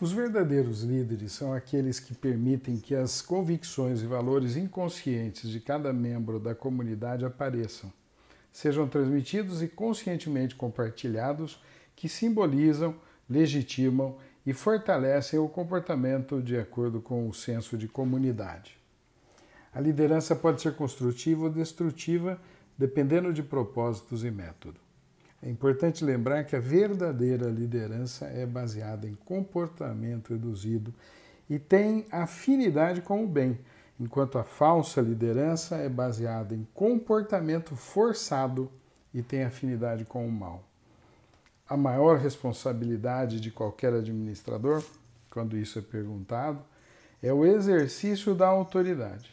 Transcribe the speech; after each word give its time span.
Os 0.00 0.10
verdadeiros 0.10 0.82
líderes 0.82 1.32
são 1.32 1.52
aqueles 1.52 2.00
que 2.00 2.14
permitem 2.14 2.78
que 2.78 2.96
as 2.96 3.22
convicções 3.22 4.02
e 4.02 4.06
valores 4.06 4.56
inconscientes 4.56 5.48
de 5.48 5.60
cada 5.60 5.92
membro 5.92 6.40
da 6.40 6.52
comunidade 6.52 7.24
apareçam, 7.24 7.92
sejam 8.52 8.88
transmitidos 8.88 9.62
e 9.62 9.68
conscientemente 9.68 10.56
compartilhados, 10.56 11.62
que 11.94 12.08
simbolizam, 12.08 12.96
legitimam 13.30 14.16
e 14.44 14.52
fortalecem 14.52 15.38
o 15.38 15.48
comportamento 15.48 16.42
de 16.42 16.58
acordo 16.58 17.00
com 17.00 17.28
o 17.28 17.32
senso 17.32 17.78
de 17.78 17.86
comunidade. 17.86 18.76
A 19.72 19.80
liderança 19.80 20.34
pode 20.34 20.60
ser 20.60 20.74
construtiva 20.74 21.44
ou 21.44 21.50
destrutiva, 21.50 22.40
dependendo 22.76 23.32
de 23.32 23.44
propósitos 23.44 24.24
e 24.24 24.30
método. 24.30 24.80
É 25.44 25.50
importante 25.50 26.02
lembrar 26.02 26.44
que 26.44 26.56
a 26.56 26.58
verdadeira 26.60 27.50
liderança 27.50 28.24
é 28.24 28.46
baseada 28.46 29.06
em 29.06 29.14
comportamento 29.14 30.32
reduzido 30.32 30.94
e 31.50 31.58
tem 31.58 32.06
afinidade 32.10 33.02
com 33.02 33.22
o 33.22 33.28
bem, 33.28 33.58
enquanto 34.00 34.38
a 34.38 34.42
falsa 34.42 35.02
liderança 35.02 35.76
é 35.76 35.86
baseada 35.86 36.54
em 36.54 36.66
comportamento 36.72 37.76
forçado 37.76 38.72
e 39.12 39.20
tem 39.20 39.44
afinidade 39.44 40.06
com 40.06 40.26
o 40.26 40.32
mal. 40.32 40.64
A 41.68 41.76
maior 41.76 42.16
responsabilidade 42.16 43.38
de 43.38 43.50
qualquer 43.50 43.92
administrador, 43.92 44.82
quando 45.28 45.58
isso 45.58 45.78
é 45.78 45.82
perguntado, 45.82 46.64
é 47.22 47.34
o 47.34 47.44
exercício 47.44 48.34
da 48.34 48.46
autoridade. 48.46 49.30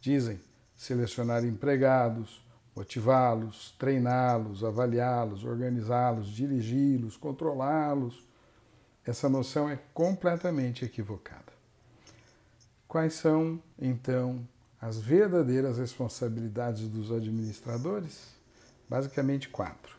Dizem 0.00 0.38
selecionar 0.76 1.44
empregados, 1.44 2.40
motivá-los, 2.78 3.74
treiná-los, 3.76 4.62
avaliá-los, 4.62 5.44
organizá-los, 5.44 6.28
dirigi-los, 6.28 7.16
controlá-los. 7.16 8.24
Essa 9.04 9.28
noção 9.28 9.68
é 9.68 9.76
completamente 9.92 10.84
equivocada. 10.84 11.52
Quais 12.86 13.14
são, 13.14 13.60
então, 13.80 14.46
as 14.80 14.98
verdadeiras 15.00 15.78
responsabilidades 15.78 16.88
dos 16.88 17.10
administradores? 17.10 18.32
Basicamente 18.88 19.48
quatro. 19.48 19.96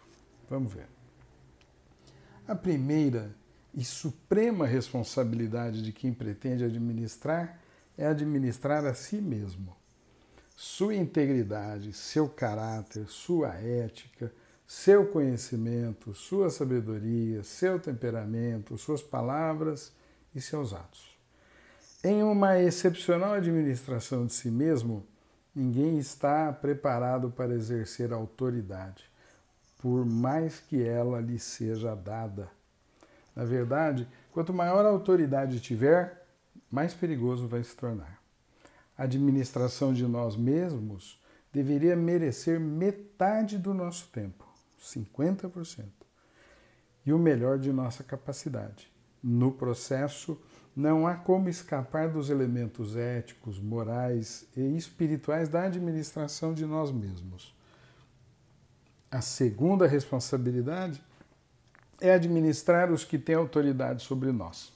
Vamos 0.50 0.72
ver. 0.72 0.88
A 2.48 2.56
primeira 2.56 3.36
e 3.73 3.84
suprema 3.84 4.66
responsabilidade 4.66 5.84
de 5.84 5.92
quem 5.92 6.14
pretende 6.14 6.64
administrar 6.64 7.59
é 7.98 8.08
administrar 8.08 8.86
a 8.86 8.94
si 8.94 9.18
mesmo 9.18 9.78
sua 10.62 10.94
integridade, 10.94 11.94
seu 11.94 12.28
caráter, 12.28 13.08
sua 13.08 13.54
ética, 13.54 14.30
seu 14.68 15.06
conhecimento, 15.06 16.14
sua 16.14 16.50
sabedoria, 16.50 17.46
seu 17.46 17.80
temperamento, 17.80 18.78
suas 18.78 19.02
palavras 19.02 19.94
e 20.36 20.42
seus 20.42 20.74
atos. 20.74 21.18
Em 22.04 22.22
uma 22.24 22.60
excepcional 22.60 23.36
administração 23.36 24.26
de 24.26 24.34
si 24.34 24.52
mesmo, 24.52 25.08
ninguém 25.56 25.98
está 25.98 26.52
preparado 26.52 27.32
para 27.32 27.56
exercer 27.56 28.12
autoridade, 28.12 29.10
por 29.82 30.06
mais 30.06 30.60
que 30.60 30.84
ela 30.84 31.22
lhe 31.22 31.40
seja 31.40 31.96
dada. 31.96 32.50
Na 33.34 33.46
verdade, 33.46 34.06
quanto 34.34 34.54
maior 34.54 34.86
a 34.86 34.90
autoridade 34.90 35.62
tiver, 35.62 36.28
mais 36.70 36.94
perigoso 36.94 37.48
vai 37.48 37.64
se 37.64 37.74
tornar 37.78 38.19
administração 39.00 39.94
de 39.94 40.05
nós 40.05 40.36
mesmos 40.36 41.17
deveria 41.53 41.95
merecer 41.95 42.59
metade 42.59 43.58
do 43.58 43.73
nosso 43.73 44.09
tempo, 44.09 44.45
50%, 44.78 45.86
e 47.06 47.14
o 47.14 47.17
melhor 47.17 47.58
de 47.58 47.72
nossa 47.72 48.03
capacidade. 48.03 48.91
No 49.23 49.53
processo, 49.53 50.39
não 50.75 51.08
há 51.08 51.16
como 51.16 51.47
escapar 51.47 52.09
dos 52.09 52.30
elementos 52.30 52.97
éticos, 52.97 53.58
morais 53.58 54.45
e 54.56 54.75
espirituais 54.75 55.47
da 55.47 55.63
administração 55.63 56.53
de 56.53 56.66
nós 56.66 56.91
mesmos. 56.91 57.56
A 59.09 59.22
segunda 59.22 59.88
responsabilidade 59.88 61.01
é 62.01 62.13
administrar 62.13 62.91
os 62.91 63.06
que 63.06 63.18
têm 63.18 63.35
autoridade 63.35 64.03
sobre 64.03 64.31
nós. 64.31 64.72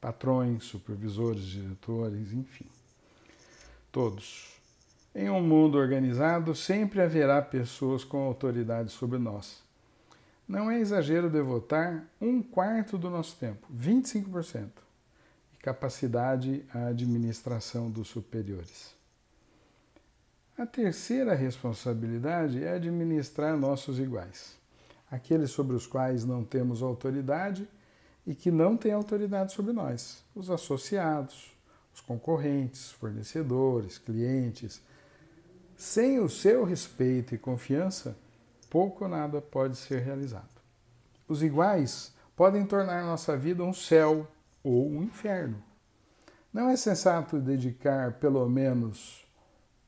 Patrões, 0.00 0.64
supervisores, 0.64 1.42
diretores, 1.42 2.32
enfim 2.32 2.70
todos. 3.92 4.50
Em 5.14 5.28
um 5.28 5.42
mundo 5.42 5.76
organizado, 5.76 6.54
sempre 6.54 7.02
haverá 7.02 7.42
pessoas 7.42 8.02
com 8.02 8.26
autoridade 8.26 8.90
sobre 8.90 9.18
nós. 9.18 9.62
Não 10.48 10.70
é 10.70 10.80
exagero 10.80 11.30
devotar 11.30 12.04
um 12.20 12.42
quarto 12.42 12.96
do 12.96 13.10
nosso 13.10 13.36
tempo, 13.36 13.66
25%, 13.72 14.70
e 15.54 15.56
capacidade 15.58 16.64
à 16.74 16.86
administração 16.86 17.90
dos 17.90 18.08
superiores. 18.08 18.94
A 20.56 20.66
terceira 20.66 21.34
responsabilidade 21.34 22.62
é 22.62 22.74
administrar 22.74 23.56
nossos 23.56 23.98
iguais, 23.98 24.56
aqueles 25.10 25.50
sobre 25.50 25.76
os 25.76 25.86
quais 25.86 26.24
não 26.24 26.42
temos 26.42 26.82
autoridade 26.82 27.68
e 28.26 28.34
que 28.34 28.50
não 28.50 28.76
têm 28.76 28.92
autoridade 28.92 29.52
sobre 29.52 29.72
nós, 29.72 30.22
os 30.34 30.50
associados, 30.50 31.51
os 31.94 32.00
concorrentes, 32.00 32.90
fornecedores, 32.92 33.98
clientes. 33.98 34.82
Sem 35.76 36.20
o 36.20 36.28
seu 36.28 36.64
respeito 36.64 37.34
e 37.34 37.38
confiança, 37.38 38.16
pouco 38.70 39.04
ou 39.04 39.10
nada 39.10 39.40
pode 39.40 39.76
ser 39.76 40.00
realizado. 40.00 40.48
Os 41.28 41.42
iguais 41.42 42.12
podem 42.36 42.64
tornar 42.64 43.04
nossa 43.04 43.36
vida 43.36 43.62
um 43.62 43.72
céu 43.72 44.26
ou 44.62 44.88
um 44.88 45.02
inferno. 45.02 45.62
Não 46.52 46.68
é 46.68 46.76
sensato 46.76 47.38
dedicar 47.38 48.14
pelo 48.14 48.46
menos 48.48 49.24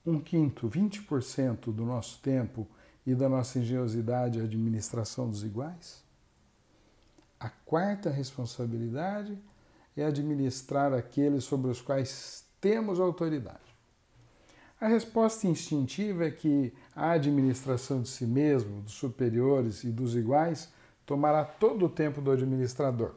um 0.05 0.21
quinto, 0.21 0.69
20% 0.69 1.73
do 1.73 1.85
nosso 1.85 2.21
tempo 2.21 2.67
e 3.07 3.15
da 3.15 3.29
nossa 3.29 3.59
engenhosidade 3.59 4.41
à 4.41 4.45
administração 4.45 5.29
dos 5.29 5.45
iguais? 5.45 6.03
A 7.39 7.51
quarta 7.51 8.11
responsabilidade 8.11 9.33
é 9.33 9.54
administrar 10.03 10.93
aqueles 10.93 11.45
sobre 11.45 11.71
os 11.71 11.81
quais 11.81 12.45
temos 12.61 12.99
autoridade. 12.99 13.75
A 14.81 14.89
resposta 14.89 15.47
instintiva 15.47 16.27
é 16.27 16.31
que 16.31 16.75
a 16.95 17.13
administração 17.13 18.03
de 18.03 18.09
si 18.09 18.27
mesmo, 18.27 18.83
dos 18.83 18.95
superiores 18.95 19.85
e 19.85 19.91
dos 19.91 20.17
iguais 20.17 20.71
tomará 21.07 21.45
todo 21.45 21.87
o 21.87 21.89
tempo 21.89 22.21
do 22.21 22.31
administrador. 22.31 23.13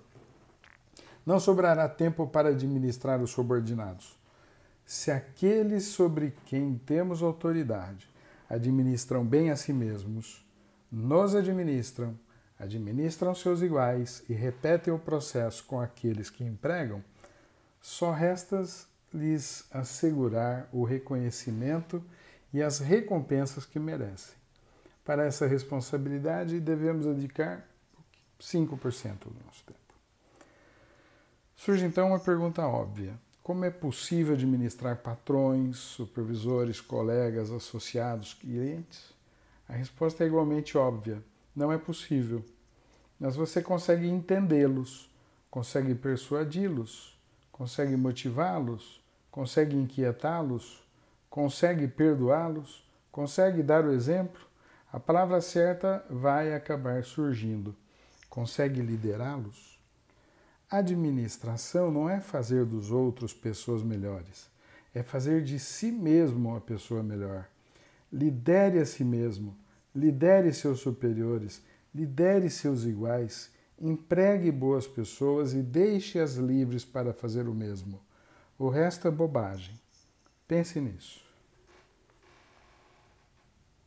Não 1.25 1.39
sobrará 1.39 1.89
tempo 1.89 2.27
para 2.27 2.49
administrar 2.49 3.21
os 3.21 3.31
subordinados. 3.31 4.17
Se 4.85 5.11
aqueles 5.11 5.85
sobre 5.85 6.33
quem 6.45 6.77
temos 6.85 7.21
autoridade 7.21 8.07
administram 8.49 9.25
bem 9.25 9.49
a 9.49 9.57
si 9.57 9.73
mesmos, 9.73 10.45
nos 10.89 11.35
administram 11.35 12.17
administram 12.59 13.35
seus 13.35 13.61
iguais 13.61 14.23
e 14.27 14.33
repetem 14.33 14.93
o 14.93 14.99
processo 14.99 15.63
com 15.65 15.79
aqueles 15.79 16.29
que 16.29 16.43
empregam, 16.43 17.03
só 17.81 18.11
resta 18.11 18.63
lhes 19.13 19.65
assegurar 19.71 20.67
o 20.71 20.83
reconhecimento 20.83 22.03
e 22.53 22.61
as 22.61 22.79
recompensas 22.79 23.65
que 23.65 23.79
merecem. 23.79 24.35
Para 25.05 25.25
essa 25.25 25.47
responsabilidade, 25.47 26.59
devemos 26.59 27.05
dedicar 27.05 27.65
5% 28.39 29.19
do 29.19 29.45
nosso 29.45 29.63
tempo. 29.65 29.79
Surge 31.55 31.85
então 31.85 32.09
uma 32.09 32.19
pergunta 32.19 32.67
óbvia: 32.67 33.13
como 33.41 33.63
é 33.63 33.69
possível 33.71 34.33
administrar 34.33 34.97
patrões, 34.97 35.77
supervisores, 35.77 36.81
colegas, 36.81 37.51
associados, 37.51 38.33
clientes? 38.33 39.15
A 39.69 39.73
resposta 39.73 40.23
é 40.23 40.27
igualmente 40.27 40.77
óbvia 40.77 41.23
não 41.57 41.73
é 41.73 41.77
possível. 41.79 42.45
Mas 43.19 43.35
você 43.35 43.63
consegue 43.63 44.07
entendê-los, 44.07 45.09
consegue 45.49 45.95
persuadi-los, 45.95 47.19
consegue 47.51 47.97
motivá-los, 47.97 49.03
consegue 49.31 49.75
inquietá-los, 49.75 50.87
consegue 51.31 51.87
perdoá-los, 51.87 52.87
consegue 53.11 53.63
dar 53.63 53.83
o 53.85 53.91
exemplo. 53.91 54.39
A 54.93 54.99
palavra 54.99 55.41
certa 55.41 56.05
vai 56.11 56.53
acabar 56.53 57.03
surgindo. 57.03 57.75
Consegue 58.29 58.79
liderá-los? 58.79 59.79
Administração 60.69 61.89
não 61.89 62.07
é 62.07 62.21
fazer 62.21 62.65
dos 62.65 62.91
outros 62.91 63.33
pessoas 63.33 63.81
melhores, 63.81 64.49
é 64.93 65.01
fazer 65.01 65.41
de 65.41 65.57
si 65.59 65.91
mesmo 65.91 66.49
uma 66.49 66.61
pessoa 66.61 67.01
melhor. 67.01 67.47
Lidere 68.11 68.77
a 68.79 68.85
si 68.85 69.03
mesmo 69.03 69.57
lidere 69.97 70.53
seus 70.53 70.79
superiores, 70.79 71.63
lidere 71.93 72.51
seus 72.51 72.85
iguais, 72.85 73.51
empregue 73.81 74.51
boas 74.51 74.85
pessoas 74.85 75.53
e 75.53 75.63
deixe-as 75.63 76.35
livres 76.35 76.85
para 76.85 77.13
fazer 77.13 77.47
o 77.47 77.53
mesmo. 77.53 77.99
O 78.59 78.69
resto 78.69 79.07
é 79.07 79.11
bobagem. 79.11 79.73
Pense 80.47 80.79
nisso. 80.79 81.26